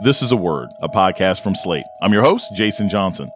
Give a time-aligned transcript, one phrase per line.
[0.00, 1.84] This is a Word, a podcast from Slate.
[2.00, 3.32] I'm your host, Jason Johnson.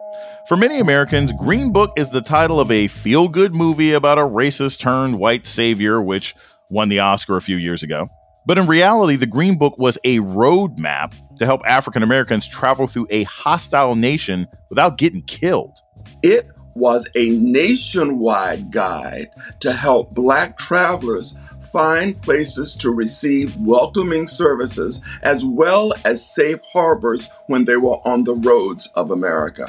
[0.47, 4.21] For many Americans, Green Book is the title of a feel good movie about a
[4.21, 6.33] racist turned white savior, which
[6.69, 8.07] won the Oscar a few years ago.
[8.45, 13.07] But in reality, the Green Book was a roadmap to help African Americans travel through
[13.09, 15.77] a hostile nation without getting killed.
[16.21, 21.35] It was a nationwide guide to help Black travelers
[21.73, 28.23] find places to receive welcoming services as well as safe harbors when they were on
[28.23, 29.67] the roads of America.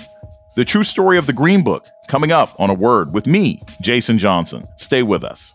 [0.55, 4.19] The true story of the Green Book coming up on a word with me, Jason
[4.19, 4.65] Johnson.
[4.77, 5.55] Stay with us.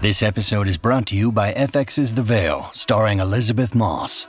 [0.00, 4.28] This episode is brought to you by FX's The Veil, starring Elisabeth Moss.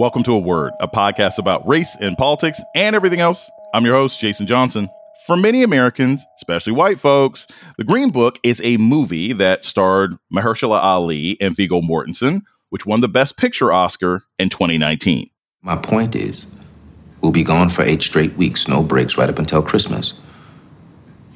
[0.00, 3.50] Welcome to A Word, a podcast about race and politics and everything else.
[3.74, 4.88] I'm your host, Jason Johnson.
[5.26, 10.82] For many Americans, especially white folks, The Green Book is a movie that starred Mahershala
[10.82, 15.28] Ali and Viggo Mortensen, which won the Best Picture Oscar in 2019.
[15.60, 16.46] My point is,
[17.20, 20.18] we'll be gone for eight straight weeks, no breaks, right up until Christmas.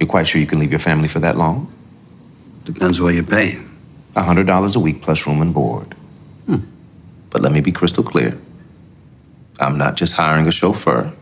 [0.01, 1.71] You're quite sure you can leave your family for that long?
[2.65, 3.71] Depends what you're paying.
[4.17, 5.95] $100 a week plus room and board.
[6.47, 6.61] Hmm.
[7.29, 8.39] But let me be crystal clear.
[9.61, 11.13] I'm not just hiring a chauffeur.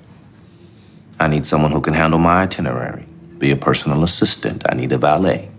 [1.21, 3.07] I need someone who can handle my itinerary,
[3.39, 4.65] be a personal assistant.
[4.69, 5.51] I need a valet.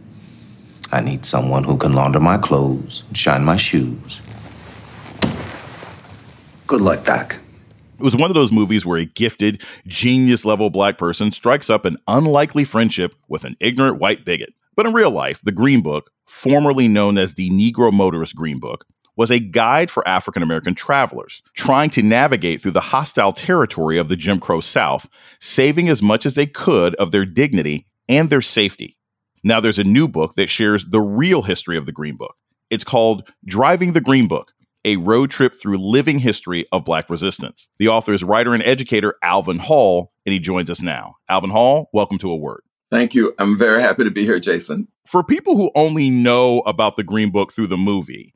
[0.91, 4.21] I need someone who can launder my clothes, and shine my shoes.
[6.67, 7.37] Good luck, Doc.
[7.99, 11.85] It was one of those movies where a gifted, genius level black person strikes up
[11.85, 14.53] an unlikely friendship with an ignorant white bigot.
[14.75, 18.85] But in real life, the Green Book, formerly known as the Negro Motorist Green Book,
[19.15, 24.09] was a guide for African American travelers trying to navigate through the hostile territory of
[24.09, 25.07] the Jim Crow South,
[25.39, 28.97] saving as much as they could of their dignity and their safety.
[29.43, 32.35] Now, there's a new book that shares the real history of the Green Book.
[32.69, 34.53] It's called Driving the Green Book
[34.85, 37.69] A Road Trip Through Living History of Black Resistance.
[37.77, 41.17] The author is writer and educator Alvin Hall, and he joins us now.
[41.29, 42.61] Alvin Hall, welcome to A Word.
[42.89, 43.33] Thank you.
[43.37, 44.87] I'm very happy to be here, Jason.
[45.05, 48.33] For people who only know about the Green Book through the movie,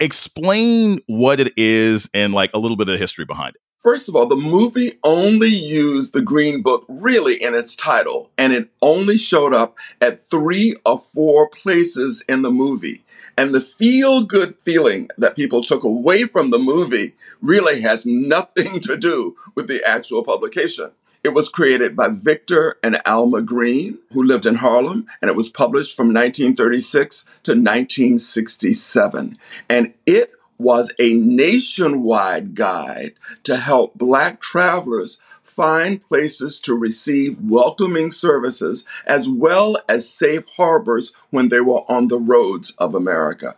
[0.00, 3.60] explain what it is and like a little bit of history behind it.
[3.80, 8.52] First of all, the movie only used the Green Book really in its title, and
[8.52, 13.02] it only showed up at three or four places in the movie.
[13.36, 18.80] And the feel good feeling that people took away from the movie really has nothing
[18.80, 20.90] to do with the actual publication.
[21.24, 25.48] It was created by Victor and Alma Green, who lived in Harlem, and it was
[25.48, 29.36] published from 1936 to 1967.
[29.68, 33.14] And it was a nationwide guide
[33.44, 41.12] to help Black travelers find places to receive welcoming services as well as safe harbors
[41.30, 43.56] when they were on the roads of America.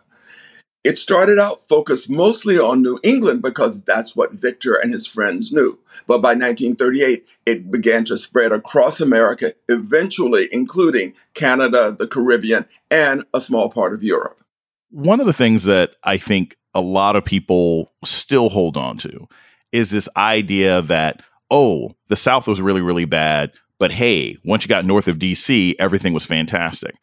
[0.83, 5.51] It started out focused mostly on New England because that's what Victor and his friends
[5.51, 5.77] knew.
[6.07, 13.25] But by 1938, it began to spread across America, eventually including Canada, the Caribbean, and
[13.31, 14.43] a small part of Europe.
[14.89, 19.27] One of the things that I think a lot of people still hold on to
[19.71, 21.21] is this idea that,
[21.51, 23.51] oh, the South was really, really bad.
[23.77, 26.95] But hey, once you got north of DC, everything was fantastic.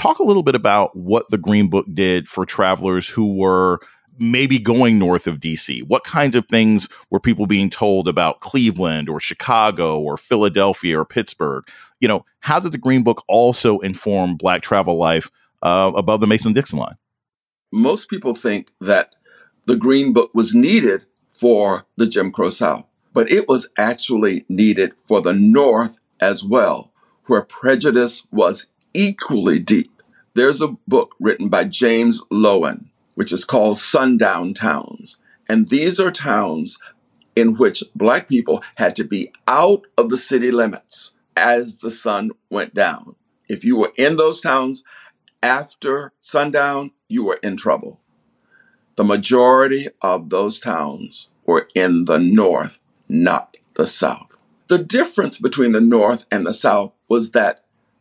[0.00, 3.80] Talk a little bit about what the Green Book did for travelers who were
[4.18, 5.86] maybe going north of DC.
[5.88, 11.04] What kinds of things were people being told about Cleveland or Chicago or Philadelphia or
[11.04, 11.68] Pittsburgh?
[12.00, 16.26] You know, how did the Green Book also inform Black travel life uh, above the
[16.26, 16.96] Mason Dixon line?
[17.70, 19.14] Most people think that
[19.66, 24.98] the Green Book was needed for the Jim Crow South, but it was actually needed
[24.98, 26.90] for the North as well,
[27.26, 30.02] where prejudice was equally deep.
[30.34, 35.18] There's a book written by James Loewen, which is called Sundown Towns.
[35.48, 36.78] And these are towns
[37.34, 42.30] in which Black people had to be out of the city limits as the sun
[42.50, 43.16] went down.
[43.48, 44.84] If you were in those towns
[45.42, 48.00] after sundown, you were in trouble.
[48.96, 52.78] The majority of those towns were in the North,
[53.08, 54.36] not the South.
[54.68, 57.59] The difference between the North and the South was that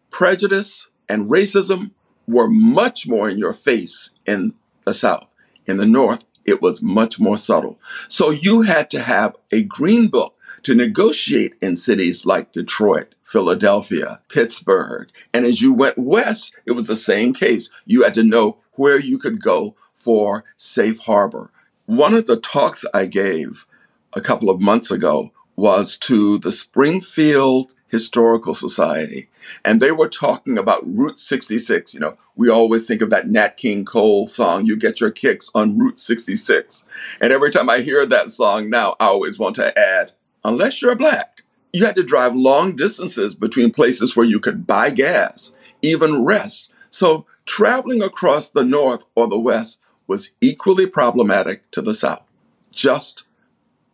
[0.09, 1.91] prejudice and racism
[2.27, 4.53] were much more in your face in
[4.85, 5.27] the South.
[5.65, 7.79] In the North, it was much more subtle.
[8.07, 14.21] So you had to have a green book to negotiate in cities like Detroit, Philadelphia,
[14.27, 15.09] Pittsburgh.
[15.33, 17.69] And as you went west, it was the same case.
[17.85, 21.51] You had to know where you could go for safe harbor.
[21.85, 23.65] One of the talks I gave
[24.13, 29.29] a couple of months ago was to the Springfield Historical Society.
[29.65, 31.93] And they were talking about Route 66.
[31.93, 35.49] You know, we always think of that Nat King Cole song, You Get Your Kicks
[35.53, 36.85] on Route 66.
[37.19, 40.13] And every time I hear that song now, I always want to add,
[40.45, 41.43] unless you're black,
[41.73, 46.71] you had to drive long distances between places where you could buy gas, even rest.
[46.89, 52.23] So traveling across the North or the West was equally problematic to the South,
[52.71, 53.23] just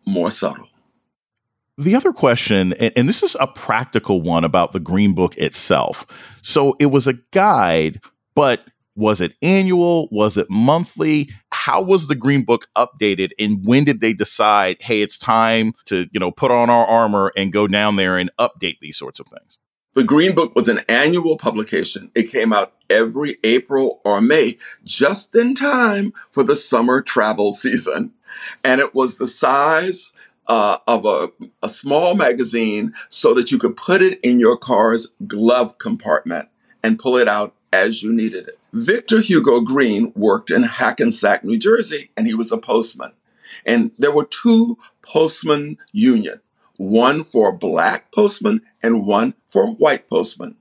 [0.05, 0.67] more subtle.
[1.77, 6.07] The other question, and this is a practical one about the Green Book itself.
[6.41, 7.99] So it was a guide,
[8.33, 8.61] but
[8.95, 10.07] was it annual?
[10.09, 11.29] Was it monthly?
[11.51, 13.31] How was the Green Book updated?
[13.37, 17.33] And when did they decide, hey, it's time to, you know, put on our armor
[17.35, 19.59] and go down there and update these sorts of things?
[19.95, 22.09] The Green Book was an annual publication.
[22.15, 28.13] It came out every April or May, just in time for the summer travel season.
[28.63, 30.13] And it was the size
[30.47, 31.29] uh, of a,
[31.63, 36.49] a small magazine so that you could put it in your car's glove compartment
[36.83, 38.55] and pull it out as you needed it.
[38.73, 43.11] Victor Hugo Green worked in Hackensack, New Jersey, and he was a postman.
[43.65, 46.41] And there were two postman union,
[46.77, 50.55] one for black postmen and one for white postmen.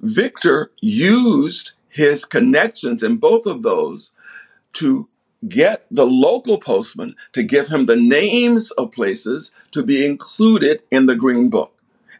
[0.00, 4.12] Victor used his connections in both of those
[4.74, 5.08] to
[5.46, 11.06] get the local postman to give him the names of places to be included in
[11.06, 11.74] the Green Book.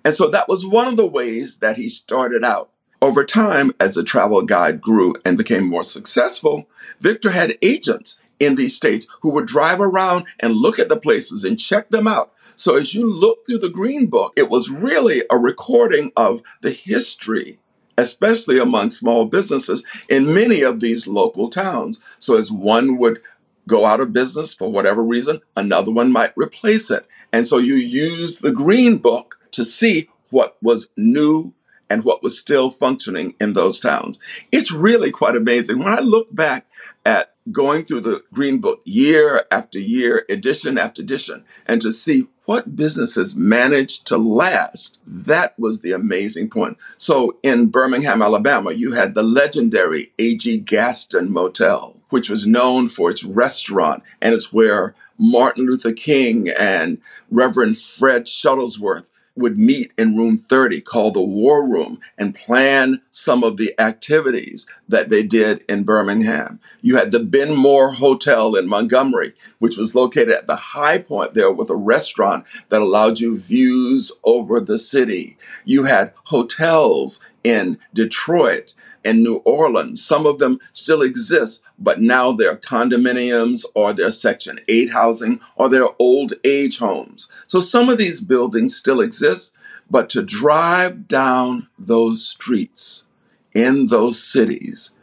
[0.04, 2.70] And so that was one of the ways that he started out.
[3.00, 6.68] Over time, as the travel guide grew and became more successful,
[7.00, 11.44] Victor had agents in these states who would drive around and look at the places
[11.44, 12.32] and check them out.
[12.56, 16.72] So as you look through the Green Book, it was really a recording of the
[16.72, 17.58] history
[17.98, 22.00] especially among small businesses in many of these local towns.
[22.18, 23.20] So as one would
[23.66, 27.06] go out of business for whatever reason, another one might replace it.
[27.32, 31.52] And so you use the green book to see what was new
[31.90, 34.18] and what was still functioning in those towns.
[34.52, 35.78] It's really quite amazing.
[35.78, 36.66] When I look back
[37.04, 42.26] at going through the Green Book year after year, edition after edition, and to see
[42.44, 46.78] what businesses managed to last, that was the amazing point.
[46.96, 50.58] So in Birmingham, Alabama, you had the legendary A.G.
[50.60, 56.98] Gaston Motel, which was known for its restaurant, and it's where Martin Luther King and
[57.30, 59.04] Reverend Fred Shuttlesworth
[59.38, 64.66] would meet in room 30 called the war room and plan some of the activities
[64.88, 66.60] that they did in Birmingham.
[66.80, 71.34] You had the Ben Moore Hotel in Montgomery, which was located at the high point
[71.34, 75.38] there with a restaurant that allowed you views over the city.
[75.64, 78.74] You had hotels in Detroit
[79.08, 80.04] and New Orleans.
[80.04, 85.70] Some of them still exist, but now they're condominiums or they're Section 8 housing or
[85.70, 87.30] they're old age homes.
[87.46, 89.54] So some of these buildings still exist,
[89.90, 93.06] but to drive down those streets
[93.54, 94.94] in those cities,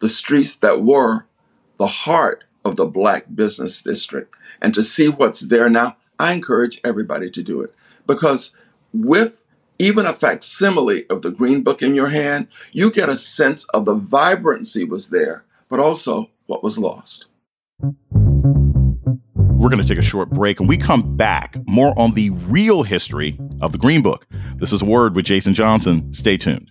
[0.00, 1.24] the streets that were
[1.78, 6.82] the heart of the Black business district, and to see what's there now, I encourage
[6.84, 7.74] everybody to do it
[8.06, 8.54] because
[8.92, 9.42] with
[9.78, 13.84] even a facsimile of the Green Book in your hand, you get a sense of
[13.84, 17.26] the vibrancy was there, but also what was lost.
[19.32, 22.82] We're going to take a short break and we come back more on the real
[22.82, 24.26] history of the Green Book.
[24.56, 26.12] This is Word with Jason Johnson.
[26.12, 26.70] Stay tuned.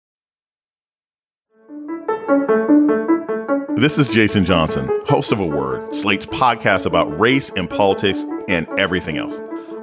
[3.81, 8.67] This is Jason Johnson, host of A Word, Slate's podcast about race and politics and
[8.77, 9.35] everything else.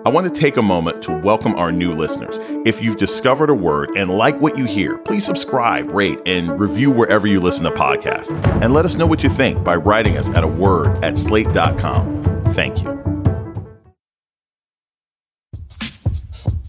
[0.07, 2.38] I want to take a moment to welcome our new listeners.
[2.64, 6.93] If you've discovered a word and like what you hear, please subscribe, rate, and review
[6.93, 8.31] wherever you listen to podcasts.
[8.62, 12.23] And let us know what you think by writing us at a word at slate.com.
[12.55, 12.88] Thank you.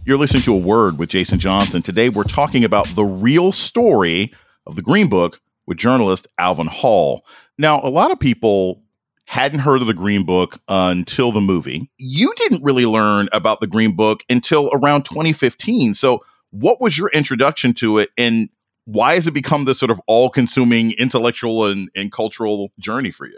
[0.04, 1.84] You're listening to A Word with Jason Johnson.
[1.84, 4.34] Today we're talking about the real story
[4.66, 7.26] of the Green Book with journalist Alvin Hall.
[7.58, 8.84] Now, a lot of people
[9.26, 11.90] hadn't heard of the Green Book until the movie.
[11.98, 15.94] You didn't really learn about the Green Book until around 2015.
[15.94, 18.50] So, what was your introduction to it and
[18.86, 23.28] why has it become this sort of all consuming intellectual and, and cultural journey for
[23.28, 23.38] you?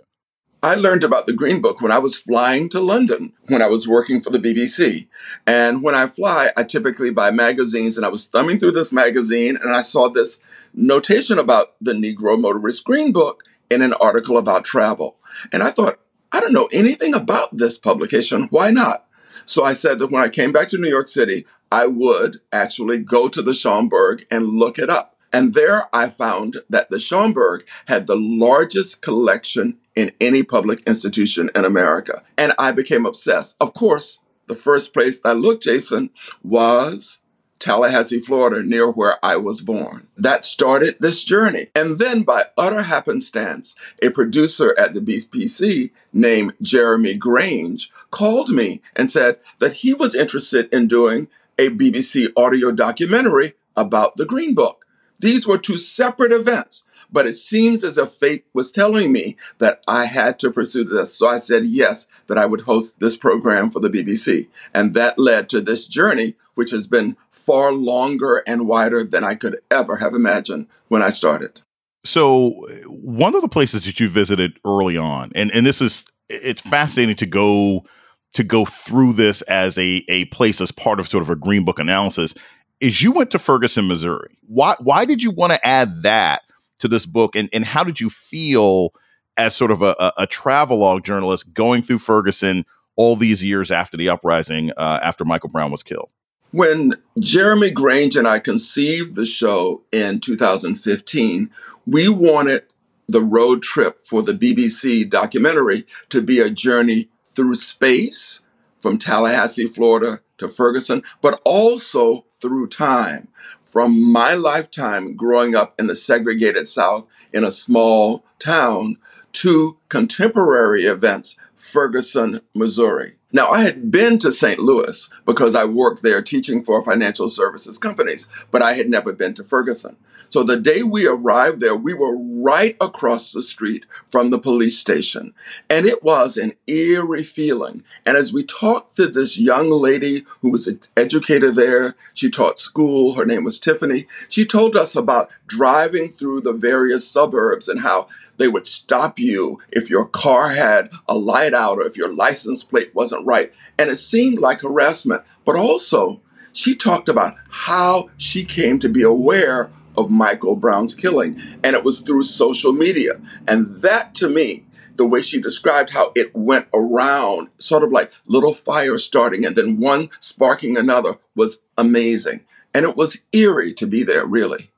[0.63, 3.85] I learned about the Green Book when I was flying to London when I was
[3.85, 5.07] working for the BBC.
[5.45, 9.57] And when I fly, I typically buy magazines, and I was thumbing through this magazine
[9.61, 10.37] and I saw this
[10.73, 15.17] notation about the Negro Motorist Green Book in an article about travel.
[15.51, 15.99] And I thought,
[16.31, 18.47] I don't know anything about this publication.
[18.51, 19.05] Why not?
[19.45, 22.99] So I said that when I came back to New York City, I would actually
[22.99, 25.17] go to the Schomburg and look it up.
[25.33, 31.49] And there I found that the Schomburg had the largest collection in any public institution
[31.55, 32.23] in America.
[32.37, 33.55] And I became obsessed.
[33.59, 36.09] Of course, the first place I looked, Jason,
[36.43, 37.19] was
[37.61, 40.07] Tallahassee, Florida, near where I was born.
[40.17, 41.67] That started this journey.
[41.73, 48.81] And then, by utter happenstance, a producer at the BBC named Jeremy Grange called me
[48.95, 51.27] and said that he was interested in doing
[51.57, 54.85] a BBC audio documentary about the Green Book.
[55.21, 59.81] These were two separate events, but it seems as if fate was telling me that
[59.87, 61.13] I had to pursue this.
[61.13, 64.47] So I said yes, that I would host this program for the BBC.
[64.73, 69.35] And that led to this journey, which has been far longer and wider than I
[69.35, 71.61] could ever have imagined when I started.
[72.03, 76.61] So, one of the places that you visited early on, and, and this is, it's
[76.61, 77.85] fascinating to go
[78.33, 81.65] to go through this as a, a place as part of sort of a green
[81.65, 82.33] book analysis
[82.81, 84.35] is you went to Ferguson, Missouri.
[84.47, 86.41] Why why did you want to add that
[86.79, 88.93] to this book, and and how did you feel
[89.37, 92.65] as sort of a, a, a travelogue journalist going through Ferguson
[92.97, 96.09] all these years after the uprising, uh, after Michael Brown was killed?
[96.51, 101.49] When Jeremy Grange and I conceived the show in 2015,
[101.85, 102.63] we wanted
[103.07, 108.41] the road trip for the BBC documentary to be a journey through space
[108.79, 113.27] from Tallahassee, Florida to Ferguson, but also through time.
[113.61, 118.97] From my lifetime growing up in the segregated South in a small town
[119.33, 123.13] to contemporary events, Ferguson, Missouri.
[123.31, 124.59] Now, I had been to St.
[124.59, 129.33] Louis because I worked there teaching for financial services companies, but I had never been
[129.35, 129.95] to Ferguson.
[130.31, 134.79] So the day we arrived there, we were right across the street from the police
[134.79, 135.33] station.
[135.69, 137.83] And it was an eerie feeling.
[138.05, 142.61] And as we talked to this young lady who was an educator there, she taught
[142.61, 147.81] school, her name was Tiffany, she told us about driving through the various suburbs and
[147.81, 148.07] how
[148.37, 152.63] they would stop you if your car had a light out or if your license
[152.63, 153.51] plate wasn't right.
[153.77, 156.21] And it seemed like harassment, but also
[156.53, 161.39] she talked about how she came to be aware of Michael Brown's killing.
[161.63, 163.19] And it was through social media.
[163.47, 168.11] And that to me, the way she described how it went around, sort of like
[168.27, 172.41] little fires starting and then one sparking another, was amazing.
[172.73, 174.71] And it was eerie to be there, really.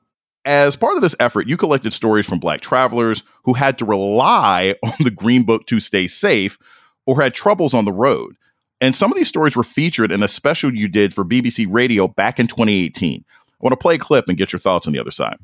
[0.44, 4.74] As part of this effort, you collected stories from Black travelers who had to rely
[4.82, 6.58] on the Green Book to stay safe
[7.06, 8.36] or had troubles on the road.
[8.80, 12.08] And some of these stories were featured in a special you did for BBC Radio
[12.08, 13.24] back in 2018.
[13.64, 15.38] I want to play a clip and get your thoughts on the other side.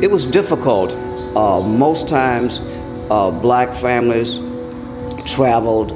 [0.00, 0.94] It was difficult.
[1.34, 2.60] Uh, most times,
[3.10, 4.36] uh, black families
[5.24, 5.90] traveled,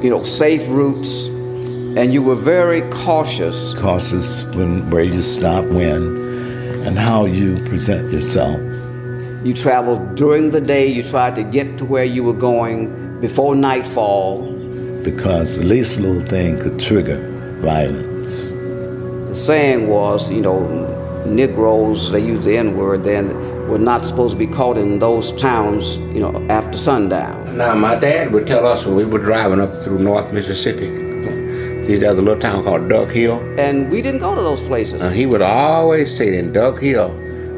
[0.00, 3.74] you know, safe routes, and you were very cautious.
[3.74, 6.16] Cautious when where you stop, when,
[6.86, 8.60] and how you present yourself.
[9.44, 10.86] You traveled during the day.
[10.86, 14.42] You tried to get to where you were going before nightfall.
[15.02, 17.18] Because the least little thing could trigger
[17.58, 18.52] violence
[19.30, 20.60] the saying was, you know,
[21.24, 23.28] Negroes, they use the N word then,
[23.68, 27.56] were not supposed to be caught in those towns, you know, after sundown.
[27.56, 30.88] Now, my dad would tell us when we were driving up through North Mississippi,
[31.86, 33.38] he's there's a little town called Duck Hill.
[33.58, 35.00] And we didn't go to those places.
[35.14, 37.10] he would always say in Duck Hill,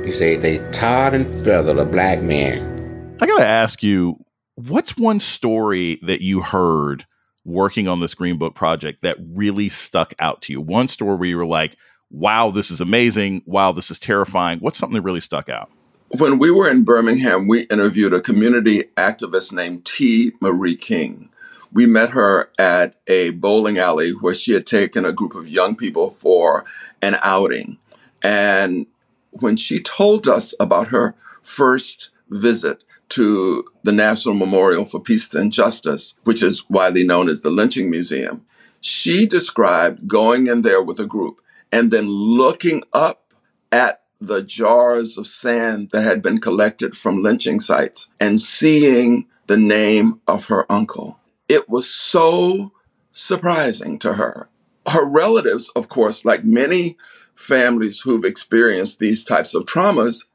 [0.04, 3.16] he said, they tarred and feathered a black man.
[3.20, 4.16] I got to ask you,
[4.56, 7.06] what's one story that you heard
[7.44, 10.60] working on this Green Book project that really stuck out to you?
[10.60, 11.76] One story where you were like,
[12.10, 13.42] wow, this is amazing.
[13.46, 14.58] Wow, this is terrifying.
[14.60, 15.70] What's something that really stuck out?
[16.08, 20.32] When we were in Birmingham, we interviewed a community activist named T.
[20.40, 21.30] Marie King.
[21.72, 25.74] We met her at a bowling alley where she had taken a group of young
[25.74, 26.66] people for
[27.00, 27.78] an outing.
[28.22, 28.86] And
[29.30, 35.52] when she told us about her first visit to the National Memorial for Peace and
[35.52, 38.44] Justice, which is widely known as the Lynching Museum,
[38.80, 43.32] she described going in there with a group and then looking up
[43.70, 49.56] at the jars of sand that had been collected from lynching sites and seeing the
[49.56, 51.18] name of her uncle.
[51.48, 52.72] It was so
[53.10, 54.48] surprising to her.
[54.88, 56.96] Her relatives, of course, like many
[57.34, 60.26] families who've experienced these types of traumas,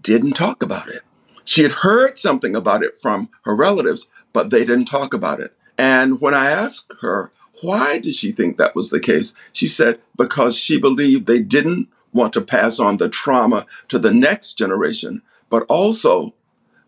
[0.00, 1.02] didn't talk about it.
[1.46, 5.56] She had heard something about it from her relatives, but they didn't talk about it.
[5.78, 9.32] And when I asked her, why did she think that was the case?
[9.52, 14.12] She said, because she believed they didn't want to pass on the trauma to the
[14.12, 16.34] next generation, but also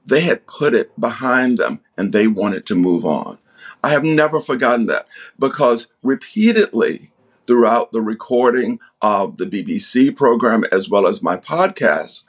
[0.04, 3.38] they had put it behind them and they wanted to move on.
[3.84, 5.06] I have never forgotten that
[5.38, 7.12] because repeatedly
[7.46, 12.24] throughout the recording of the BBC program as well as my podcast,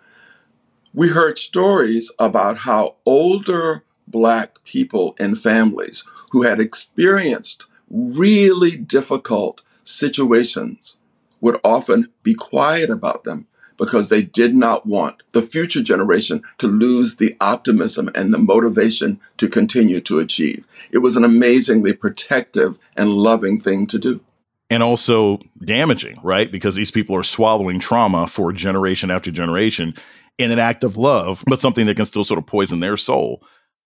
[0.94, 9.62] we heard stories about how older Black people in families who had experienced really difficult
[9.84, 10.98] situations
[11.42, 16.68] would often be quiet about them because they did not want the future generation to
[16.68, 20.68] lose the optimism and the motivation to continue to achieve.
[20.92, 24.22] It was an amazingly protective and loving thing to do.
[24.70, 26.52] And also damaging, right?
[26.52, 29.96] Because these people are swallowing trauma for generation after generation
[30.40, 33.44] in an act of love, but something that can still sort of poison their soul.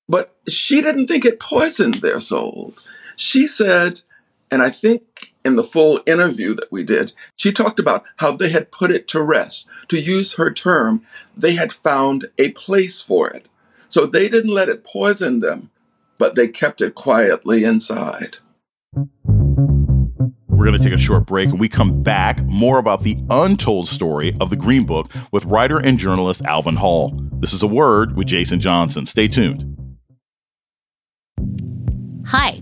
[0.07, 2.73] But she didn't think it poisoned their soul.
[3.17, 4.01] She said,
[4.51, 8.49] and I think in the full interview that we did, she talked about how they
[8.49, 9.67] had put it to rest.
[9.89, 11.03] To use her term,
[11.35, 13.47] they had found a place for it.
[13.89, 15.71] So they didn't let it poison them,
[16.17, 18.37] but they kept it quietly inside.
[20.63, 23.85] We're going to take a short break and we come back more about the untold
[23.85, 27.11] story of the Green Book with writer and journalist Alvin Hall.
[27.41, 29.05] This is a word with Jason Johnson.
[29.05, 29.75] Stay tuned.
[32.27, 32.61] Hi,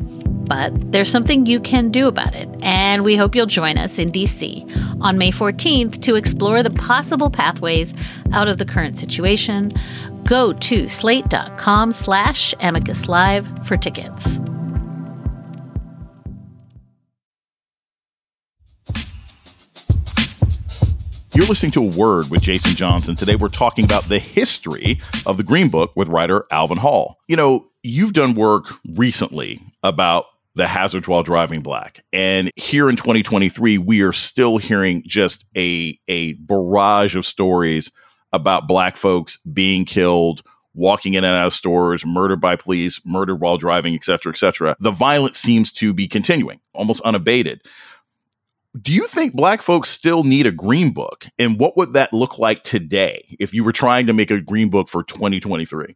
[0.51, 4.11] But there's something you can do about it, and we hope you'll join us in
[4.11, 7.93] DC on May 14th to explore the possible pathways
[8.33, 9.71] out of the current situation.
[10.25, 14.25] Go to slate.com slash amicus live for tickets.
[21.33, 23.15] You're listening to a word with Jason Johnson.
[23.15, 27.19] Today we're talking about the history of the Green Book with writer Alvin Hall.
[27.29, 32.03] You know, you've done work recently about the hazards while driving black.
[32.11, 37.91] And here in 2023, we are still hearing just a a barrage of stories
[38.33, 40.41] about black folks being killed,
[40.73, 44.37] walking in and out of stores, murdered by police, murdered while driving, et cetera, et
[44.37, 44.75] cetera.
[44.79, 47.61] The violence seems to be continuing, almost unabated
[48.79, 52.39] do you think black folks still need a green book and what would that look
[52.39, 55.95] like today if you were trying to make a green book for 2023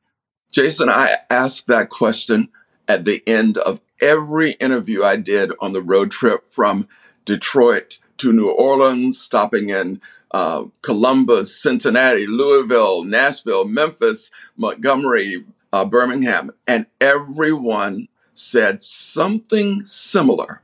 [0.52, 2.48] jason i asked that question
[2.88, 6.88] at the end of every interview i did on the road trip from
[7.26, 16.52] detroit to new orleans stopping in uh, columbus cincinnati louisville nashville memphis montgomery uh, birmingham
[16.68, 20.62] and everyone said something similar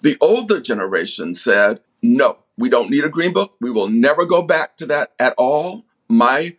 [0.00, 3.56] the older generation said, no, we don't need a green book.
[3.60, 5.84] We will never go back to that at all.
[6.08, 6.56] My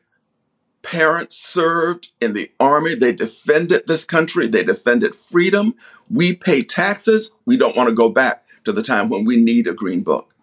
[0.81, 2.95] parents served in the army.
[2.95, 4.47] They defended this country.
[4.47, 5.75] They defended freedom.
[6.09, 7.31] We pay taxes.
[7.45, 10.33] We don't want to go back to the time when we need a green book.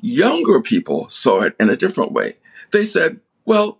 [0.00, 2.36] Younger people saw it in a different way.
[2.70, 3.78] They said, well,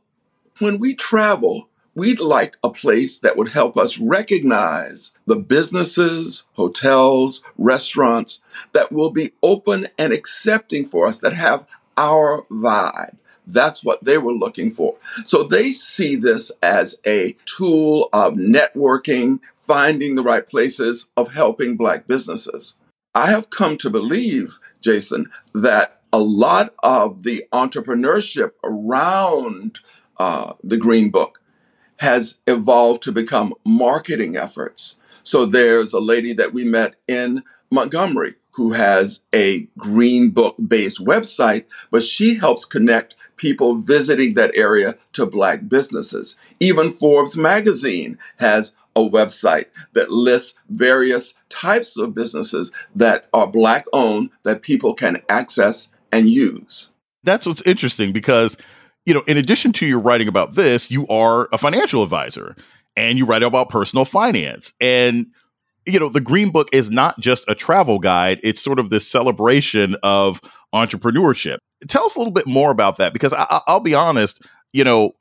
[0.58, 7.42] when we travel, we'd like a place that would help us recognize the businesses, hotels,
[7.56, 13.16] restaurants that will be open and accepting for us, that have our vibe.
[13.52, 14.96] That's what they were looking for.
[15.24, 21.76] So they see this as a tool of networking, finding the right places, of helping
[21.76, 22.76] Black businesses.
[23.14, 29.80] I have come to believe, Jason, that a lot of the entrepreneurship around
[30.18, 31.40] uh, the Green Book
[31.98, 34.96] has evolved to become marketing efforts.
[35.22, 41.04] So there's a lady that we met in Montgomery who has a Green Book based
[41.04, 46.38] website, but she helps connect people visiting that area to Black businesses.
[46.58, 53.86] Even Forbes magazine has a website that lists various types of businesses that are Black
[53.92, 56.90] owned that people can access and use.
[57.22, 58.56] That's what's interesting because,
[59.06, 62.56] you know, in addition to your writing about this, you are a financial advisor
[62.96, 64.72] and you write about personal finance.
[64.80, 65.26] And,
[65.86, 69.06] you know, the Green Book is not just a travel guide, it's sort of this
[69.06, 70.40] celebration of
[70.74, 71.58] entrepreneurship.
[71.88, 75.12] Tell us a little bit more about that because I, will be honest, you know,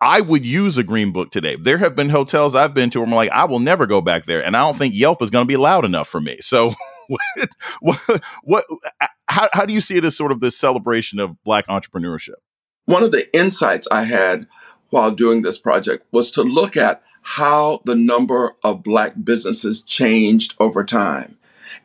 [0.00, 1.56] I would use a green book today.
[1.56, 4.26] There have been hotels I've been to where I'm like, I will never go back
[4.26, 6.38] there, and I don't think Yelp is going to be loud enough for me.
[6.40, 6.72] So,
[7.80, 8.64] what, what,
[9.28, 12.36] how, how do you see it as sort of this celebration of Black entrepreneurship?
[12.84, 14.46] One of the insights I had
[14.90, 20.54] while doing this project was to look at how the number of Black businesses changed
[20.58, 21.36] over time,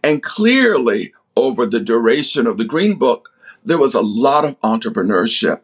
[0.03, 3.31] and clearly over the duration of the Green Book,
[3.65, 5.61] there was a lot of entrepreneurship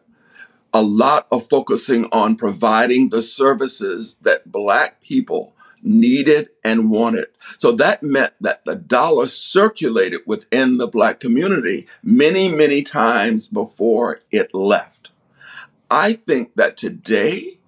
[0.72, 7.26] a lot of focusing on providing the services that Black people needed and wanted.
[7.58, 14.20] So that meant that the dollar circulated within the Black community many, many times before
[14.30, 15.09] it left.
[15.90, 17.58] I think that today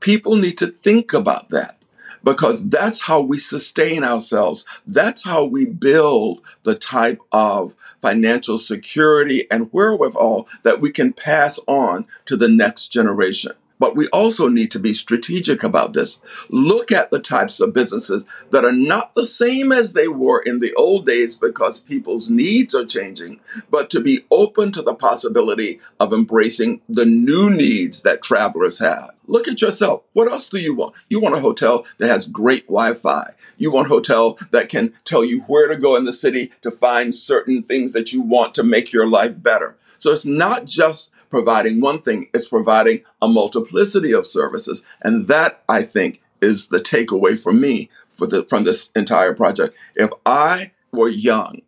[0.00, 1.78] people need to think about that
[2.22, 4.66] because that's how we sustain ourselves.
[4.86, 11.58] That's how we build the type of financial security and wherewithal that we can pass
[11.66, 13.52] on to the next generation.
[13.80, 16.20] But we also need to be strategic about this.
[16.50, 20.60] Look at the types of businesses that are not the same as they were in
[20.60, 23.40] the old days because people's needs are changing,
[23.70, 29.10] but to be open to the possibility of embracing the new needs that travelers have.
[29.26, 30.02] Look at yourself.
[30.12, 30.94] What else do you want?
[31.08, 33.30] You want a hotel that has great Wi-Fi.
[33.56, 36.70] You want a hotel that can tell you where to go in the city to
[36.70, 39.76] find certain things that you want to make your life better.
[39.98, 44.84] So it's not just providing one thing, it's providing a multiplicity of services.
[45.02, 49.76] And that, I think, is the takeaway for me for the, from this entire project.
[49.94, 51.62] If I were young,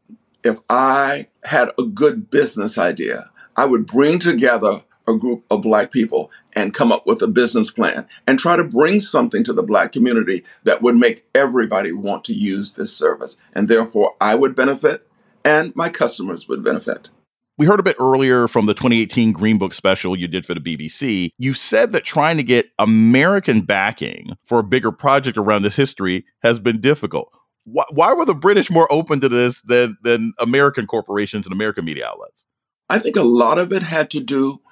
[0.45, 5.91] if I had a good business idea, I would bring together a group of black
[5.91, 9.63] people and come up with a business plan and try to bring something to the
[9.63, 13.37] black community that would make everybody want to use this service.
[13.53, 15.07] And therefore, I would benefit
[15.45, 17.11] and my customers would benefit.
[17.59, 20.61] We heard a bit earlier from the 2018 Green Book special you did for the
[20.61, 21.31] BBC.
[21.37, 26.25] You said that trying to get American backing for a bigger project around this history
[26.43, 27.31] has been difficult.
[27.65, 31.85] Why, why were the British more open to this than, than American corporations and American
[31.85, 32.47] media outlets?
[32.89, 34.63] I think a lot of it had to do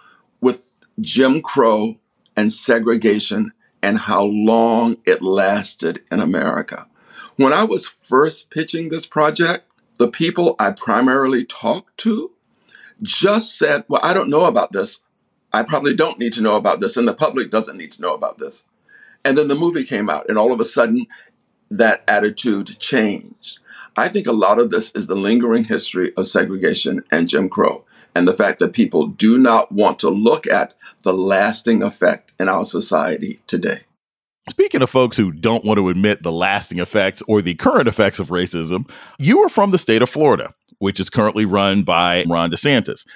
[0.41, 1.97] with Jim Crow
[2.35, 6.89] and segregation and how long it lasted in America.
[7.37, 9.67] When I was first pitching this project,
[9.99, 12.33] the people I primarily talked to
[13.03, 15.01] just said, Well, I don't know about this.
[15.53, 18.15] I probably don't need to know about this, and the public doesn't need to know
[18.15, 18.65] about this.
[19.25, 21.07] And then the movie came out, and all of a sudden,
[21.71, 23.59] that attitude changed.
[23.97, 27.85] I think a lot of this is the lingering history of segregation and Jim Crow,
[28.15, 32.49] and the fact that people do not want to look at the lasting effect in
[32.49, 33.81] our society today.
[34.49, 38.19] Speaking of folks who don't want to admit the lasting effects or the current effects
[38.19, 42.51] of racism, you are from the state of Florida which is currently run by Ron
[42.51, 43.07] DeSantis.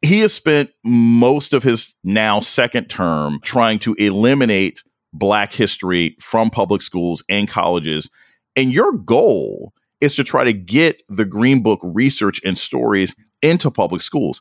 [0.00, 4.82] He has spent most of his now second term trying to eliminate
[5.12, 8.08] Black history from public schools and colleges.
[8.56, 13.70] And your goal is to try to get the Green Book research and stories into
[13.70, 14.40] public schools.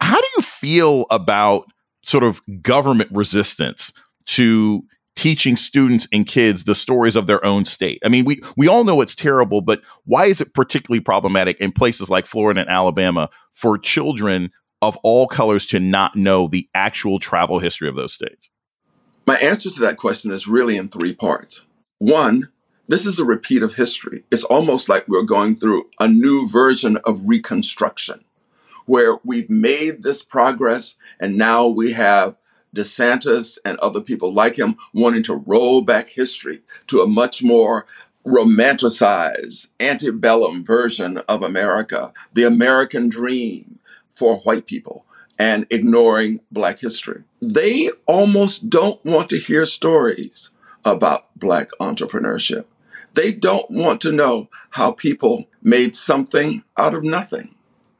[0.00, 1.66] How do you feel about
[2.02, 3.92] sort of government resistance
[4.26, 4.82] to
[5.20, 8.00] teaching students and kids the stories of their own state.
[8.02, 11.72] I mean, we we all know it's terrible, but why is it particularly problematic in
[11.72, 17.18] places like Florida and Alabama for children of all colors to not know the actual
[17.18, 18.48] travel history of those states?
[19.26, 21.66] My answer to that question is really in three parts.
[21.98, 22.48] One,
[22.86, 24.24] this is a repeat of history.
[24.32, 28.24] It's almost like we're going through a new version of reconstruction
[28.86, 32.36] where we've made this progress and now we have
[32.74, 37.86] DeSantis and other people like him wanting to roll back history to a much more
[38.26, 43.78] romanticized antebellum version of America, the American dream
[44.10, 45.06] for white people,
[45.38, 47.22] and ignoring Black history.
[47.40, 50.50] They almost don't want to hear stories
[50.84, 52.66] about Black entrepreneurship.
[53.14, 57.54] They don't want to know how people made something out of nothing.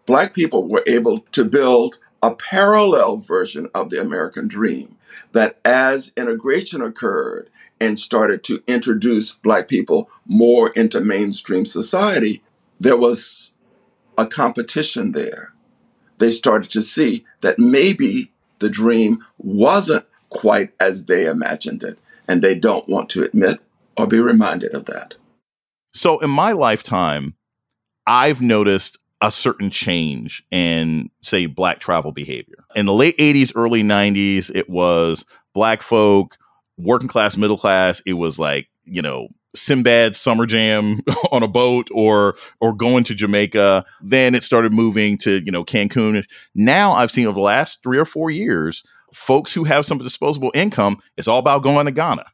[0.06, 4.96] Black people were able to build a parallel version of the American dream
[5.32, 7.48] that as integration occurred
[7.80, 12.42] and started to introduce Black people more into mainstream society,
[12.78, 13.54] there was
[14.18, 15.54] a competition there.
[16.18, 22.42] They started to see that maybe the dream wasn't quite as they imagined it, and
[22.42, 23.60] they don't want to admit
[23.96, 25.16] or be reminded of that.
[25.92, 27.34] So, in my lifetime,
[28.06, 32.64] I've noticed a certain change in, say, black travel behavior.
[32.74, 36.38] In the late 80s, early 90s, it was black folk,
[36.78, 38.00] working class, middle class.
[38.06, 41.00] It was like, you know, Sinbad summer jam
[41.32, 43.84] on a boat or or going to Jamaica.
[44.00, 46.24] Then it started moving to, you know, Cancun.
[46.54, 50.52] Now I've seen over the last three or four years, folks who have some disposable
[50.54, 52.26] income, it's all about going to Ghana.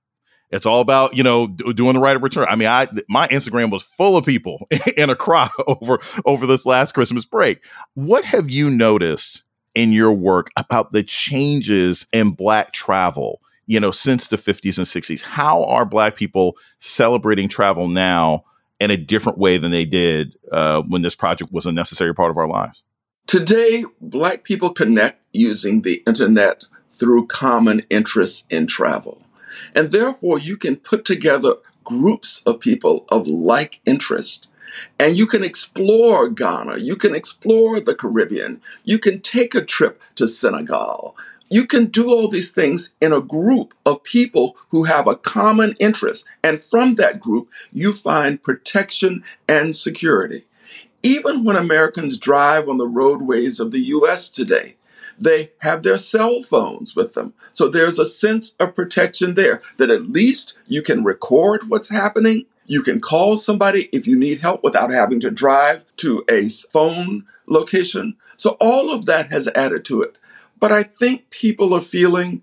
[0.50, 2.46] It's all about you know doing the right of return.
[2.48, 6.66] I mean, I my Instagram was full of people in a crowd over over this
[6.66, 7.64] last Christmas break.
[7.94, 9.42] What have you noticed
[9.74, 13.40] in your work about the changes in Black travel?
[13.68, 18.44] You know, since the 50s and 60s, how are Black people celebrating travel now
[18.78, 22.30] in a different way than they did uh, when this project was a necessary part
[22.30, 22.84] of our lives?
[23.26, 29.25] Today, Black people connect using the internet through common interests in travel.
[29.74, 34.48] And therefore, you can put together groups of people of like interest.
[34.98, 36.78] And you can explore Ghana.
[36.78, 38.60] You can explore the Caribbean.
[38.84, 41.16] You can take a trip to Senegal.
[41.48, 45.74] You can do all these things in a group of people who have a common
[45.78, 46.26] interest.
[46.42, 50.44] And from that group, you find protection and security.
[51.02, 54.74] Even when Americans drive on the roadways of the US today,
[55.18, 57.34] they have their cell phones with them.
[57.52, 62.46] So there's a sense of protection there that at least you can record what's happening.
[62.66, 67.24] You can call somebody if you need help without having to drive to a phone
[67.46, 68.16] location.
[68.36, 70.18] So all of that has added to it.
[70.58, 72.42] But I think people are feeling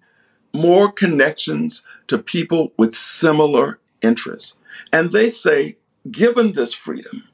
[0.54, 4.58] more connections to people with similar interests.
[4.92, 5.78] And they say,
[6.12, 7.28] given this freedom,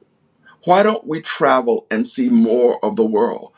[0.66, 3.54] why don't we travel and see more of the world?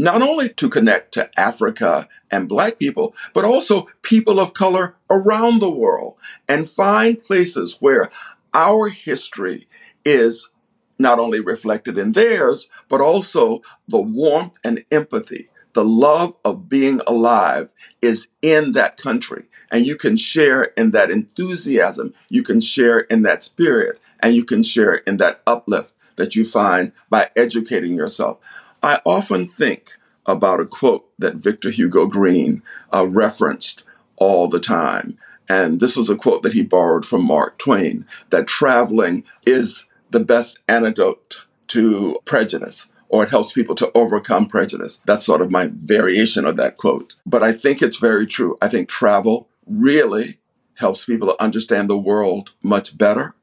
[0.00, 5.60] Not only to connect to Africa and Black people, but also people of color around
[5.60, 6.16] the world
[6.48, 8.10] and find places where
[8.54, 9.68] our history
[10.04, 10.50] is
[10.98, 17.00] not only reflected in theirs, but also the warmth and empathy, the love of being
[17.06, 17.68] alive
[18.00, 19.44] is in that country.
[19.70, 24.44] And you can share in that enthusiasm, you can share in that spirit, and you
[24.44, 28.38] can share in that uplift that you find by educating yourself.
[28.82, 32.62] I often think about a quote that Victor Hugo Green
[32.92, 33.84] uh, referenced
[34.16, 35.18] all the time.
[35.48, 40.20] And this was a quote that he borrowed from Mark Twain that traveling is the
[40.20, 45.02] best antidote to prejudice, or it helps people to overcome prejudice.
[45.06, 47.16] That's sort of my variation of that quote.
[47.26, 48.58] But I think it's very true.
[48.62, 50.38] I think travel really
[50.74, 53.34] helps people to understand the world much better,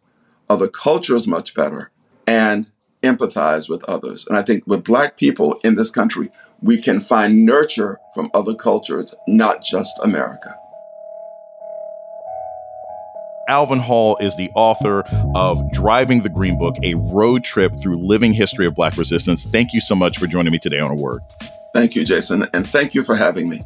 [0.50, 1.92] other cultures much better,
[2.26, 2.72] and
[3.08, 4.26] empathize with others.
[4.28, 8.54] And I think with Black people in this country, we can find nurture from other
[8.54, 10.58] cultures, not just America.
[13.48, 18.34] Alvin Hall is the author of Driving the Green Book, a road trip through living
[18.34, 19.46] history of Black resistance.
[19.46, 21.22] Thank you so much for joining me today on A Word.
[21.74, 23.62] Thank you, Jason, and thank you for having me.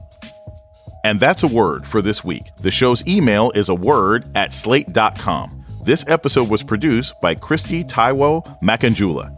[1.04, 2.52] And that's a word for this week.
[2.58, 5.61] The show's email is a word at slate.com.
[5.84, 9.32] This episode was produced by Christy Taiwo Makanjula.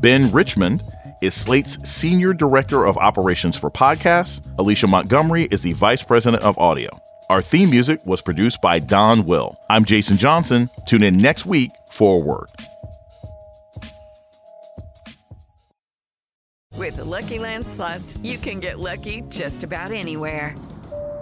[0.00, 0.82] Ben Richmond
[1.20, 4.40] is Slate's Senior Director of Operations for Podcasts.
[4.56, 6.88] Alicia Montgomery is the Vice President of Audio.
[7.28, 9.54] Our theme music was produced by Don Will.
[9.68, 10.70] I'm Jason Johnson.
[10.86, 12.48] Tune in next week for word.
[16.78, 20.54] With the Lucky Land slots, you can get lucky just about anywhere.